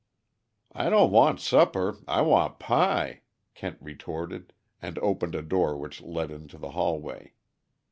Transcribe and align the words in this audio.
"I 0.73 0.89
don't 0.89 1.11
want 1.11 1.39
supper 1.39 1.97
I 2.07 2.21
want 2.23 2.57
pie," 2.57 3.21
Kent 3.53 3.77
retorted, 3.79 4.51
and 4.81 4.97
opened 4.97 5.35
a 5.35 5.43
door 5.43 5.77
which 5.77 6.01
led 6.01 6.31
into 6.31 6.57
the 6.57 6.71
hallway. 6.71 7.33